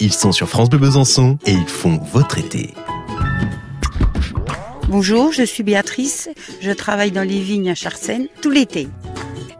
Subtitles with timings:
[0.00, 2.72] Ils sont sur France Bleu Besançon et ils font votre été.
[4.88, 6.28] Bonjour, je suis Béatrice.
[6.60, 8.86] Je travaille dans les vignes à Charsène tout l'été.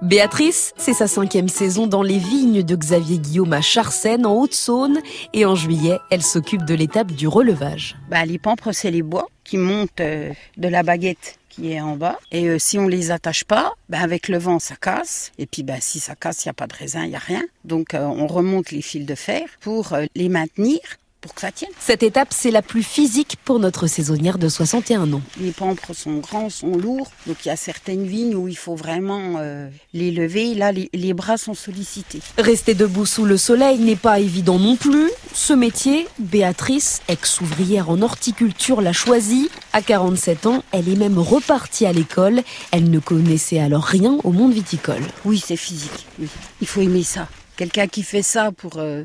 [0.01, 5.01] Béatrice, c'est sa cinquième saison dans les vignes de Xavier Guillaume à Charsène, en Haute-Saône.
[5.33, 7.97] Et en juillet, elle s'occupe de l'étape du relevage.
[8.09, 11.97] Bah, les pampres, c'est les bois qui montent euh, de la baguette qui est en
[11.97, 12.19] bas.
[12.33, 15.33] Et euh, si on les attache pas, bah, avec le vent, ça casse.
[15.39, 17.21] Et puis, bah, si ça casse, il n'y a pas de raisin, il n'y a
[17.21, 17.45] rien.
[17.65, 20.81] Donc, euh, on remonte les fils de fer pour les maintenir
[21.21, 21.71] pour que ça tienne.
[21.81, 25.23] Cette étape, c'est la plus physique pour notre saisonnière de 61 ans.
[25.41, 28.77] Les pampres sont grands, sont lourds, donc il y a certaines vignes où il faut
[28.77, 30.55] vraiment euh, les lever.
[30.55, 32.21] Là, les, les, bras sont sollicités.
[32.39, 35.11] Rester debout sous le soleil n'est pas évident non plus.
[35.33, 39.51] Ce métier, Béatrice, ex-ouvrière en horticulture, l'a choisi.
[39.73, 42.43] À 47 ans, elle est même repartie à l'école.
[42.71, 45.03] Elle ne connaissait alors rien au monde viticole.
[45.25, 46.07] Oui, c'est physique.
[46.19, 46.29] Oui.
[46.61, 47.29] Il faut aimer ça.
[47.57, 49.05] Quelqu'un qui fait ça pour, euh,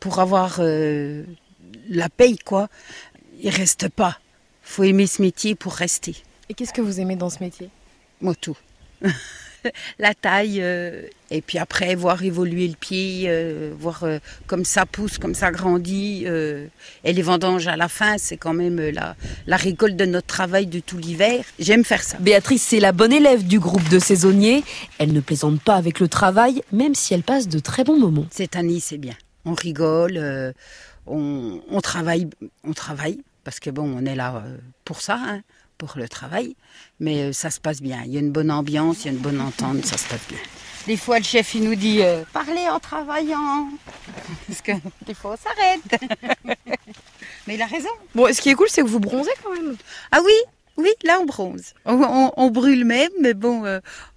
[0.00, 0.56] pour avoir...
[0.58, 1.24] Euh,
[1.88, 2.68] la paye, quoi.
[3.40, 4.18] Il reste pas.
[4.62, 6.16] faut aimer ce métier pour rester.
[6.48, 7.68] Et qu'est-ce que vous aimez dans ce métier?
[8.20, 8.56] Moi, tout.
[9.98, 14.86] la taille, euh, et puis après, voir évoluer le pied, euh, voir euh, comme ça
[14.86, 16.24] pousse, comme ça grandit.
[16.26, 20.66] et les vendanges à la fin, c'est quand même la, la récolte de notre travail
[20.66, 21.44] de tout l'hiver.
[21.58, 22.16] J'aime faire ça.
[22.18, 24.64] Béatrice, c'est la bonne élève du groupe de saisonniers.
[24.98, 28.26] Elle ne plaisante pas avec le travail, même si elle passe de très bons moments.
[28.30, 29.14] Cette année, c'est bien.
[29.44, 30.54] On rigole
[31.06, 32.28] on, travaille,
[32.64, 35.42] on travaille parce que bon, on est là euh, pour ça, hein,
[35.78, 36.56] pour le travail,
[37.00, 38.02] mais euh, ça se passe bien.
[38.04, 40.26] Il y a une bonne ambiance, il y a une bonne entente, ça se passe
[40.28, 40.38] bien.
[40.86, 43.68] Des fois, le chef il nous dit euh, parlez en travaillant,
[44.48, 44.72] parce que
[45.06, 46.02] des fois on s'arrête.
[47.46, 47.90] mais il a raison.
[48.14, 49.76] Bon, ce qui est cool, c'est que vous bronzez quand même.
[50.10, 50.34] Ah oui,
[50.76, 51.74] oui, là on bronze.
[51.84, 53.64] On, brûle même, mais bon,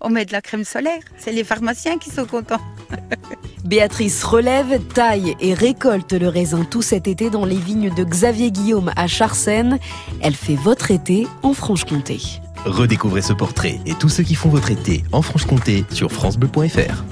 [0.01, 1.01] on met de la crème solaire.
[1.17, 2.61] C'est les pharmaciens qui sont contents.
[3.65, 8.51] Béatrice relève, taille et récolte le raisin tout cet été dans les vignes de Xavier
[8.51, 9.79] Guillaume à Charsène.
[10.21, 12.19] Elle fait votre été en Franche-Comté.
[12.65, 17.03] Redécouvrez ce portrait et tous ceux qui font votre été en Franche-Comté sur francebleu.fr.